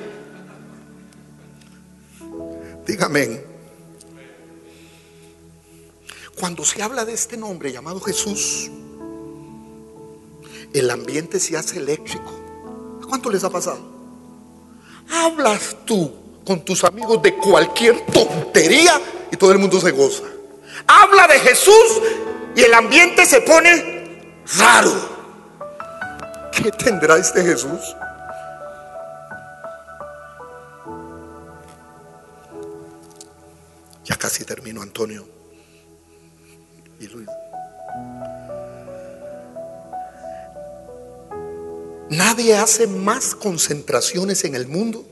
[2.86, 3.42] Dígame.
[6.38, 8.70] Cuando se habla de este nombre llamado Jesús,
[10.72, 12.32] el ambiente se hace eléctrico.
[13.08, 13.80] ¿Cuánto les ha pasado?
[15.10, 16.12] Hablas tú
[16.46, 19.00] con tus amigos de cualquier tontería
[19.30, 20.24] y todo el mundo se goza.
[20.86, 22.00] Habla de Jesús
[22.54, 23.97] y el ambiente se pone
[24.56, 24.92] raro.
[26.52, 27.96] ¿Qué tendrá este Jesús?
[34.04, 35.26] Ya casi termino, Antonio
[36.98, 37.28] y Luis.
[42.10, 45.04] Nadie hace más concentraciones en el mundo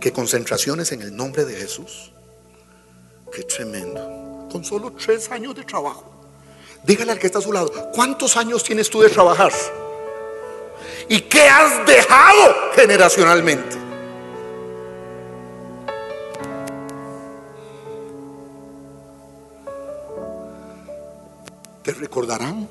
[0.00, 2.12] que concentraciones en el nombre de Jesús.
[3.32, 4.48] Qué tremendo.
[4.50, 6.17] Con solo tres años de trabajo.
[6.82, 9.52] Dígale al que está a su lado, ¿cuántos años tienes tú de trabajar?
[11.08, 13.76] ¿Y qué has dejado generacionalmente?
[21.82, 22.68] ¿Te recordarán?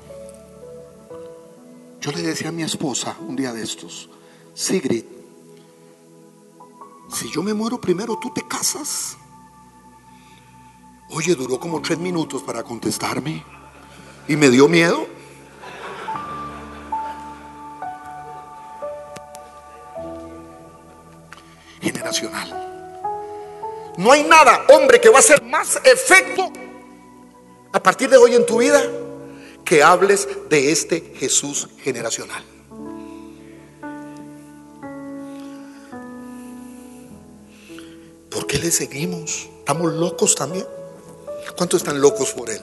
[2.00, 4.08] Yo le decía a mi esposa un día de estos,
[4.54, 5.04] Sigrid,
[7.12, 9.16] si yo me muero primero, tú te casas.
[11.10, 13.57] Oye, duró como tres minutos para contestarme
[14.28, 15.06] y me dio miedo.
[21.80, 22.54] Generacional.
[23.96, 26.52] No hay nada, hombre, que va a hacer más efecto
[27.72, 28.82] a partir de hoy en tu vida
[29.64, 32.42] que hables de este Jesús generacional.
[38.30, 39.48] ¿Por qué le seguimos?
[39.58, 40.66] ¿Estamos locos también?
[41.56, 42.62] ¿Cuántos están locos por él?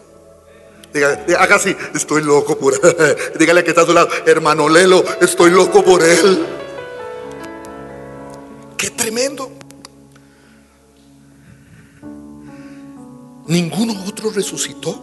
[0.96, 3.18] Dígale, haga así, estoy loco por él.
[3.38, 6.46] Dígale que está a su lado, hermano Lelo, estoy loco por él.
[8.78, 9.52] Qué tremendo.
[13.48, 14.98] Ninguno otro resucitó.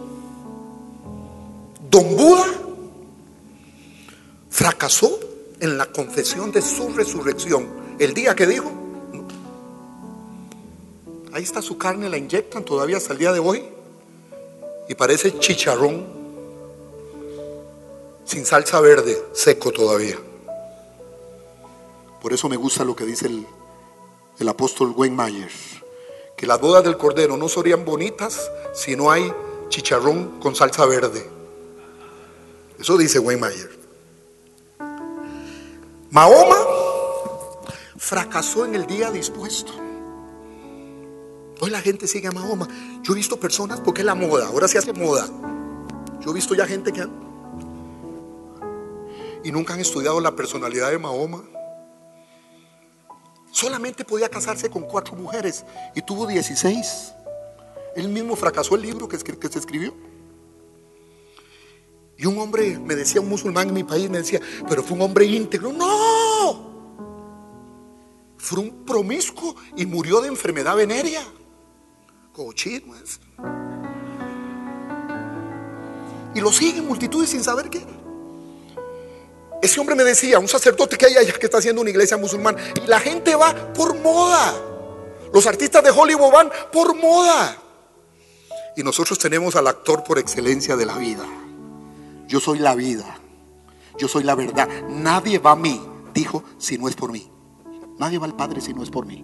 [1.91, 2.47] Don Buda
[4.49, 5.19] fracasó
[5.59, 7.67] en la confesión de su resurrección
[7.99, 8.71] el día que dijo,
[11.33, 13.63] ahí está su carne, la inyectan todavía hasta el día de hoy
[14.87, 16.05] y parece chicharrón
[18.25, 20.17] sin salsa verde, seco todavía.
[22.21, 23.45] Por eso me gusta lo que dice el,
[24.39, 25.53] el apóstol Wayne Myers,
[26.37, 29.31] que las bodas del Cordero no serían bonitas si no hay
[29.69, 31.29] chicharrón con salsa verde.
[32.79, 33.69] Eso dice Wayne Myers.
[36.11, 36.57] Mahoma
[37.97, 39.82] fracasó en el día dispuesto.
[41.59, 42.67] Hoy la gente sigue a Mahoma.
[43.03, 45.27] Yo he visto personas, porque es la moda, ahora se hace moda.
[46.21, 47.05] Yo he visto ya gente que
[49.43, 51.43] y nunca han estudiado la personalidad de Mahoma.
[53.51, 57.13] Solamente podía casarse con cuatro mujeres y tuvo 16.
[57.95, 59.93] Él mismo fracasó el libro que, que se escribió.
[62.17, 65.03] Y un hombre, me decía un musulmán en mi país, me decía, pero fue un
[65.03, 65.73] hombre íntegro.
[65.73, 66.73] No,
[68.37, 71.21] fue un promiscuo y murió de enfermedad venérea.
[72.33, 73.19] Cochino es.
[76.33, 77.85] Y lo siguen multitudes sin saber qué.
[79.61, 82.57] Ese hombre me decía, un sacerdote que hay allá que está haciendo una iglesia musulmana,
[82.83, 84.53] y la gente va por moda.
[85.31, 87.57] Los artistas de Hollywood van por moda.
[88.75, 91.25] Y nosotros tenemos al actor por excelencia de la vida.
[92.27, 93.19] Yo soy la vida.
[93.99, 94.67] Yo soy la verdad.
[94.89, 95.81] Nadie va a mí,
[96.13, 97.31] dijo, si no es por mí.
[97.99, 99.23] Nadie va al Padre si no es por mí.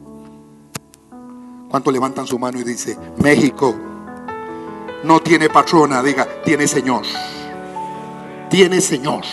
[1.70, 3.76] ¿Cuánto levantan su mano y dice, México
[5.04, 6.02] no tiene patrona?
[6.02, 7.04] Diga, tiene Señor.
[8.50, 9.24] Tiene Señor.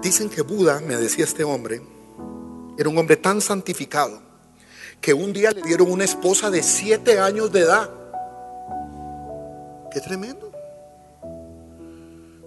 [0.00, 1.82] Dicen que Buda, me decía este hombre,
[2.78, 4.22] era un hombre tan santificado
[5.02, 7.90] que un día le dieron una esposa de siete años de edad.
[9.92, 10.53] Qué tremendo.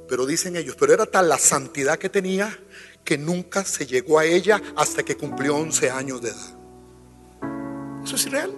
[0.08, 2.58] Pero dicen ellos, pero era tal la santidad que tenía
[3.04, 6.58] que nunca se llegó a ella hasta que cumplió 11 años de edad.
[8.04, 8.54] Eso es irreal.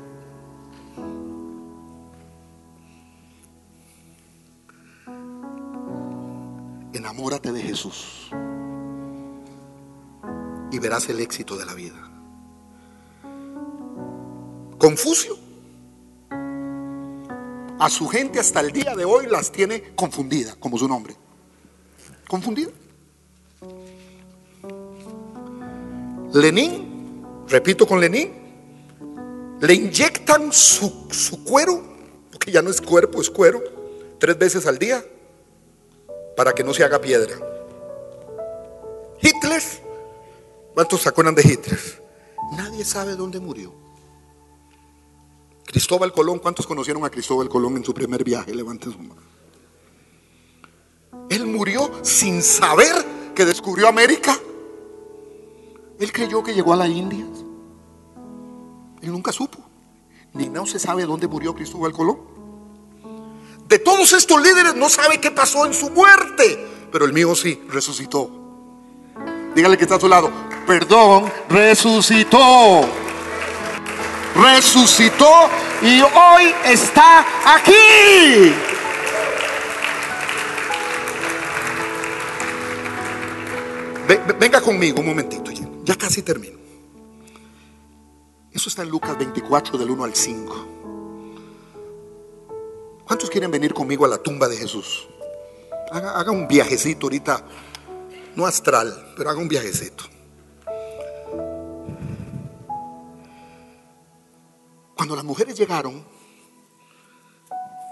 [6.94, 8.30] Enamórate de Jesús
[10.72, 12.10] y verás el éxito de la vida.
[14.78, 15.38] Confucio.
[17.80, 21.16] A su gente hasta el día de hoy las tiene confundida, como su nombre.
[22.30, 22.72] Confundida.
[26.32, 28.32] Lenín, repito con Lenín,
[29.60, 31.84] le inyectan su, su cuero,
[32.32, 33.62] porque ya no es cuerpo, es cuero,
[34.20, 35.04] tres veces al día,
[36.38, 37.36] para que no se haga piedra.
[39.22, 39.62] Hitler
[40.76, 41.80] ¿Cuántos se acuerdan de Hitler?
[42.56, 43.74] Nadie sabe dónde murió.
[45.66, 48.56] Cristóbal Colón, ¿cuántos conocieron a Cristóbal Colón en su primer viaje?
[48.56, 49.39] Levanten su mano.
[51.30, 54.38] Él murió sin saber que descubrió América.
[56.00, 57.26] Él creyó que llegó a la India.
[59.02, 59.60] Él nunca supo.
[60.34, 62.20] Ni no se sabe dónde murió Cristóbal Colón.
[63.68, 66.68] De todos estos líderes no sabe qué pasó en su muerte.
[66.92, 68.32] Pero el mío sí, resucitó.
[69.56, 70.32] Dígale que está a su lado
[70.70, 72.88] perdón, resucitó.
[74.36, 75.50] Resucitó
[75.82, 78.54] y hoy está aquí.
[84.40, 85.52] Venga conmigo un momentito,
[85.84, 86.58] ya casi termino.
[88.52, 90.66] Eso está en Lucas 24 del 1 al 5.
[93.06, 95.08] ¿Cuántos quieren venir conmigo a la tumba de Jesús?
[95.92, 97.46] Haga, haga un viajecito ahorita,
[98.36, 100.06] no astral, pero haga un viajecito.
[104.96, 106.04] Cuando las mujeres llegaron,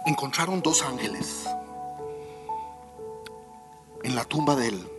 [0.08, 1.46] encontraron dos ángeles
[4.04, 4.96] en la tumba de él.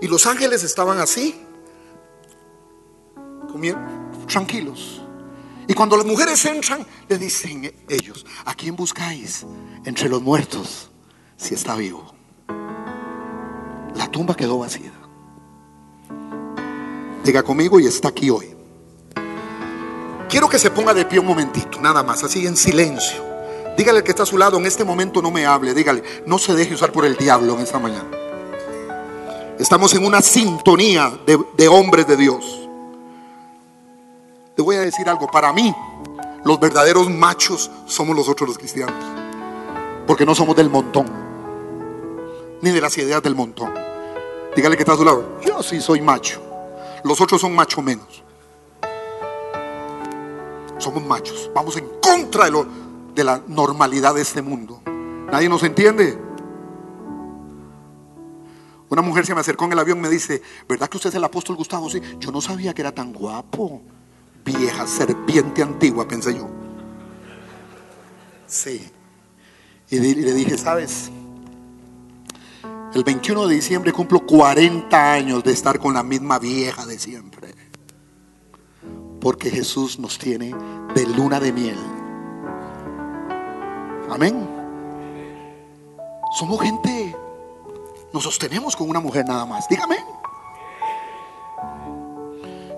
[0.00, 1.46] Y los ángeles estaban así,
[4.26, 5.02] tranquilos.
[5.66, 9.46] Y cuando las mujeres entran, le dicen ellos, ¿a quién buscáis
[9.84, 10.90] entre los muertos
[11.36, 12.14] si está vivo?
[13.94, 14.92] La tumba quedó vacía.
[17.24, 18.56] Diga conmigo y está aquí hoy.
[20.28, 23.22] Quiero que se ponga de pie un momentito, nada más, así en silencio.
[23.76, 26.38] Dígale al que está a su lado, en este momento no me hable, dígale, no
[26.38, 28.08] se deje usar por el diablo en esta mañana.
[29.60, 32.66] Estamos en una sintonía de, hombres de Dios.
[34.56, 35.76] Te voy a decir algo, para mí
[36.46, 39.04] los verdaderos machos somos los otros los cristianos.
[40.06, 41.04] Porque no somos del montón,
[42.62, 43.74] ni de las ideas del montón.
[44.56, 46.40] Dígale que está a su lado, yo sí soy macho.
[47.04, 48.24] Los otros son macho menos.
[50.78, 51.50] Somos machos.
[51.54, 52.66] Vamos en contra de, lo,
[53.14, 54.80] de la normalidad de este mundo.
[55.30, 56.29] ¿Nadie nos entiende?
[58.90, 61.16] Una mujer se me acercó en el avión y me dice, ¿verdad que usted es
[61.16, 61.88] el apóstol Gustavo?
[61.88, 63.80] Sí, yo no sabía que era tan guapo.
[64.44, 66.50] Vieja serpiente antigua, pensé yo.
[68.46, 68.90] Sí.
[69.90, 71.10] Y le dije, ¿sabes?
[72.92, 77.54] El 21 de diciembre cumplo 40 años de estar con la misma vieja de siempre.
[79.20, 80.52] Porque Jesús nos tiene
[80.96, 81.78] de luna de miel.
[84.10, 84.48] Amén.
[86.36, 86.99] Somos gente
[88.12, 89.68] nos sostenemos con una mujer nada más.
[89.68, 89.96] Dígame.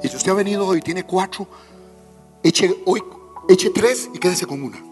[0.02, 1.46] Y si usted ha venido hoy tiene cuatro,
[2.42, 3.02] eche hoy,
[3.48, 4.82] eche tres y quédese con una.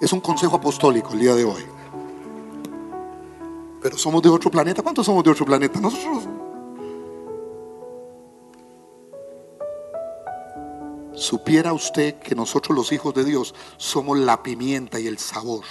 [0.00, 1.66] Es un consejo apostólico el día de hoy.
[3.82, 4.82] Pero somos de otro planeta.
[4.82, 5.80] ¿Cuántos somos de otro planeta?
[5.80, 6.24] Nosotros.
[11.14, 15.64] Supiera usted que nosotros los hijos de Dios somos la pimienta y el sabor.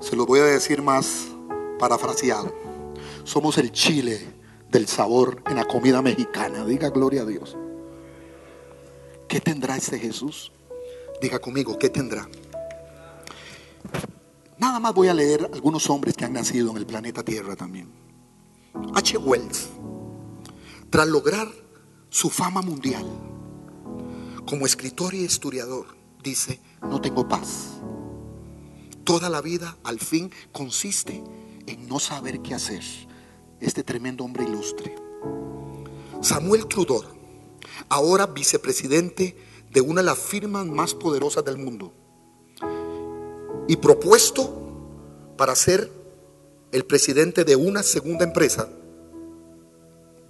[0.00, 1.28] Se lo voy a decir más
[1.84, 2.50] parafraseado.
[3.24, 4.18] Somos el chile
[4.70, 6.64] del sabor en la comida mexicana.
[6.64, 7.58] Diga gloria a Dios.
[9.28, 10.50] ¿Qué tendrá este Jesús?
[11.20, 12.26] Diga conmigo, ¿qué tendrá?
[14.56, 17.92] Nada más voy a leer algunos hombres que han nacido en el planeta Tierra también.
[18.94, 19.18] H.
[19.18, 19.68] Wells,
[20.88, 21.48] tras lograr
[22.08, 23.04] su fama mundial
[24.46, 25.88] como escritor y historiador,
[26.22, 27.74] dice, no tengo paz.
[29.04, 31.22] Toda la vida al fin consiste
[31.66, 32.82] en no saber qué hacer.
[33.60, 34.94] Este tremendo hombre ilustre.
[36.20, 37.06] Samuel Trudor,
[37.88, 39.36] ahora vicepresidente
[39.70, 41.92] de una de las firmas más poderosas del mundo
[43.66, 44.62] y propuesto
[45.36, 45.90] para ser
[46.72, 48.68] el presidente de una segunda empresa,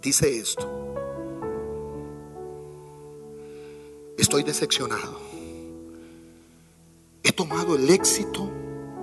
[0.02, 0.70] dice esto.
[4.18, 5.18] Estoy decepcionado.
[7.22, 8.50] He tomado el éxito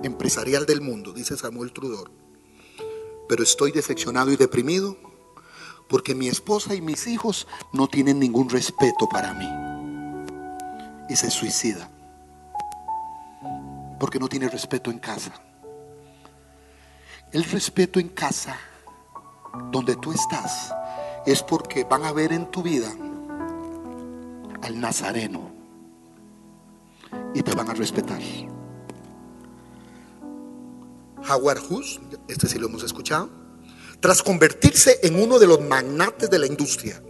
[0.02, 2.21] empresarial del mundo, dice Samuel Trudor
[3.32, 4.94] pero estoy decepcionado y deprimido
[5.88, 9.48] porque mi esposa y mis hijos no tienen ningún respeto para mí.
[11.08, 11.88] Y se suicida
[13.98, 15.32] porque no tiene respeto en casa.
[17.30, 18.54] El respeto en casa,
[19.70, 20.70] donde tú estás,
[21.24, 22.92] es porque van a ver en tu vida
[24.60, 25.50] al nazareno
[27.32, 28.20] y te van a respetar.
[31.34, 31.60] Howard
[32.28, 33.30] este sí lo hemos escuchado,
[34.00, 37.02] tras convertirse en uno de los magnates de la industria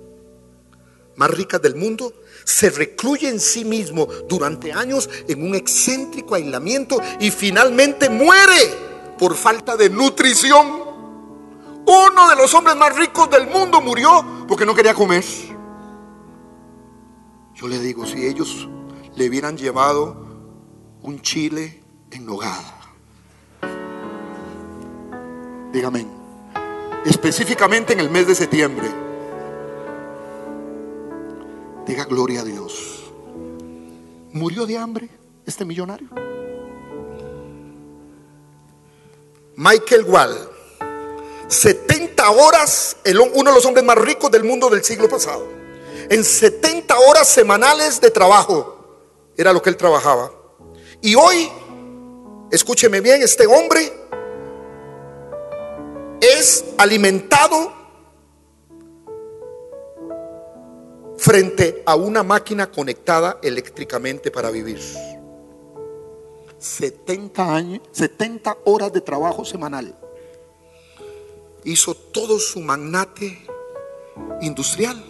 [1.17, 2.13] más ricas del mundo,
[2.45, 8.75] se recluye en sí mismo durante años en un excéntrico aislamiento y finalmente muere
[9.19, 10.83] por falta de nutrición.
[11.85, 15.25] Uno de los hombres más ricos del mundo murió porque no quería comer.
[17.55, 18.69] Yo le digo, si ellos
[19.15, 20.17] le hubieran llevado
[21.03, 22.81] un chile en nogada,
[25.73, 26.07] Dígame.
[27.07, 28.89] Específicamente en el mes de septiembre.
[31.87, 33.11] Diga gloria a Dios.
[34.33, 35.09] ¿Murió de hambre
[35.47, 36.09] este millonario?
[39.57, 40.49] Michael Wall,
[41.49, 42.97] 70 horas,
[43.35, 45.47] uno de los hombres más ricos del mundo del siglo pasado.
[46.09, 48.79] En 70 horas semanales de trabajo
[49.37, 50.33] era lo que él trabajaba.
[51.01, 51.51] Y hoy,
[52.51, 53.93] escúcheme bien, este hombre
[56.23, 57.73] es alimentado
[61.19, 64.81] frente a una máquina conectada eléctricamente para vivir.
[66.61, 69.99] 70 años, 70 horas de trabajo semanal.
[71.65, 73.45] Hizo todo su magnate
[74.43, 75.05] industrial.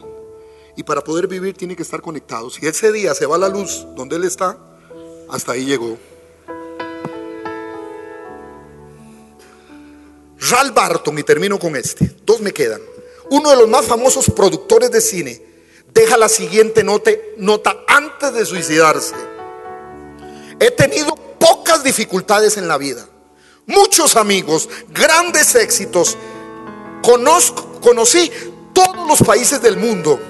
[0.77, 2.49] Y para poder vivir tiene que estar conectado.
[2.49, 4.59] Si ese día se va la luz donde él está,
[5.29, 5.99] hasta ahí llegó.
[10.53, 12.82] Ralph Barton, y termino con este, dos me quedan.
[13.30, 15.42] Uno de los más famosos productores de cine
[15.94, 19.14] deja la siguiente nota, nota antes de suicidarse.
[20.61, 23.09] He tenido pocas dificultades en la vida,
[23.64, 26.18] muchos amigos, grandes éxitos.
[27.03, 28.30] Conozco, conocí
[28.74, 30.20] todos los países del mundo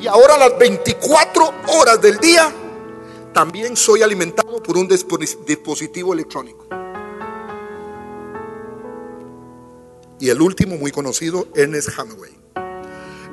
[0.00, 2.52] y ahora las 24 horas del día
[3.32, 6.79] también soy alimentado por un dispositivo electrónico.
[10.20, 12.38] Y el último muy conocido, Ernest Hemingway.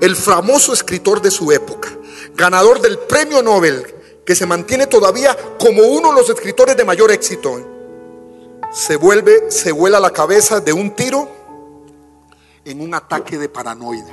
[0.01, 1.89] El famoso escritor de su época,
[2.35, 7.11] ganador del premio Nobel, que se mantiene todavía como uno de los escritores de mayor
[7.11, 7.77] éxito,
[8.71, 11.29] se vuelve, se vuela la cabeza de un tiro
[12.63, 14.05] en un ataque de paranoia.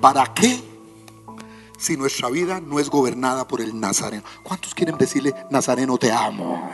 [0.00, 0.60] ¿Para qué?
[1.78, 4.24] Si nuestra vida no es gobernada por el Nazareno.
[4.42, 6.70] ¿Cuántos quieren decirle, Nazareno, te amo?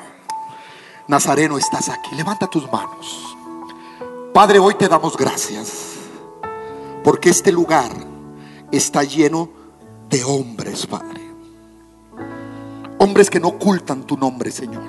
[1.13, 2.15] Nazareno, estás aquí.
[2.15, 3.37] Levanta tus manos.
[4.33, 5.97] Padre, hoy te damos gracias.
[7.05, 7.93] Porque este lugar
[8.71, 9.51] está lleno
[10.09, 11.21] de hombres, Padre.
[12.99, 14.85] Hombres que no ocultan tu nombre, Señor.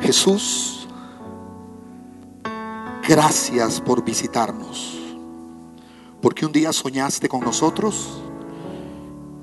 [0.00, 0.88] Jesús,
[3.06, 4.98] gracias por visitarnos.
[6.20, 8.20] Porque un día soñaste con nosotros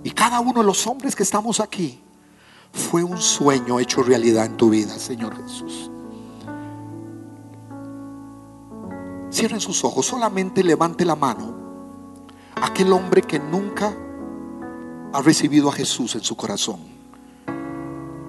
[0.04, 2.02] y cada uno de los hombres que estamos aquí
[2.78, 5.92] fue un sueño hecho realidad en tu vida, Señor Jesús.
[9.32, 11.68] Cierren sus ojos, solamente levante la mano
[12.62, 13.96] aquel hombre que nunca
[15.14, 16.80] ha recibido a Jesús en su corazón.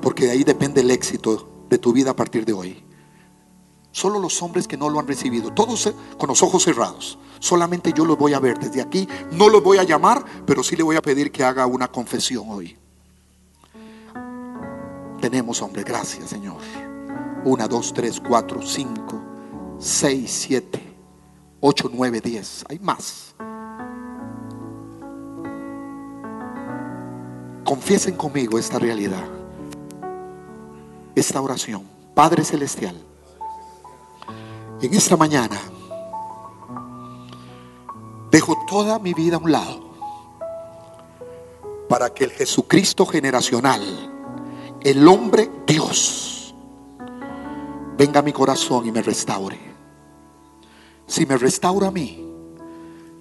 [0.00, 2.84] Porque de ahí depende el éxito de tu vida a partir de hoy.
[3.90, 7.18] Solo los hombres que no lo han recibido, todos con los ojos cerrados.
[7.40, 9.08] Solamente yo los voy a ver desde aquí.
[9.32, 12.46] No los voy a llamar, pero sí le voy a pedir que haga una confesión
[12.48, 12.76] hoy.
[15.20, 16.58] Tenemos, hombre, gracias, Señor.
[17.44, 19.20] Una, dos, tres, cuatro, cinco,
[19.78, 20.80] seis, siete,
[21.60, 22.64] ocho, nueve, diez.
[22.68, 23.34] Hay más.
[27.64, 29.24] Confiesen conmigo esta realidad,
[31.14, 31.82] esta oración.
[32.14, 32.96] Padre Celestial,
[34.80, 35.58] en esta mañana
[38.30, 39.88] dejo toda mi vida a un lado
[41.88, 43.82] para que el Jesucristo generacional,
[44.82, 46.54] el hombre Dios,
[47.96, 49.58] venga a mi corazón y me restaure.
[51.06, 52.24] Si me restaura a mí,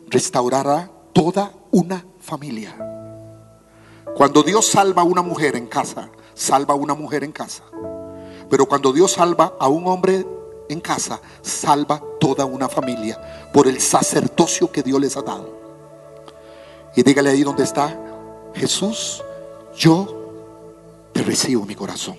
[0.07, 2.75] restaurará toda una familia.
[4.15, 7.63] Cuando Dios salva a una mujer en casa, salva a una mujer en casa.
[8.49, 10.25] Pero cuando Dios salva a un hombre
[10.69, 15.55] en casa, salva toda una familia por el sacerdocio que Dios les ha dado.
[16.95, 17.95] Y dígale ahí donde está,
[18.53, 19.23] Jesús,
[19.75, 20.16] yo
[21.23, 22.17] recibo mi corazón.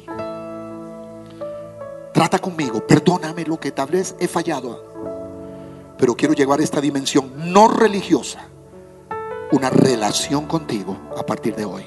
[2.13, 7.69] Trata conmigo, perdóname lo que tal vez he fallado, pero quiero llevar esta dimensión no
[7.69, 8.49] religiosa
[9.53, 11.85] una relación contigo a partir de hoy.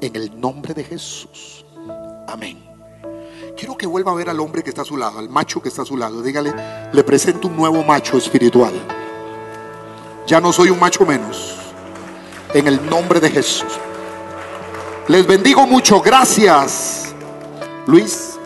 [0.00, 1.64] En el nombre de Jesús.
[2.26, 2.64] Amén.
[3.56, 5.68] Quiero que vuelva a ver al hombre que está a su lado, al macho que
[5.68, 6.22] está a su lado.
[6.22, 6.52] Dígale,
[6.92, 8.72] le presento un nuevo macho espiritual.
[10.26, 11.56] Ya no soy un macho menos.
[12.54, 13.78] En el nombre de Jesús.
[15.08, 16.00] Les bendigo mucho.
[16.02, 17.14] Gracias.
[17.86, 18.37] Luis.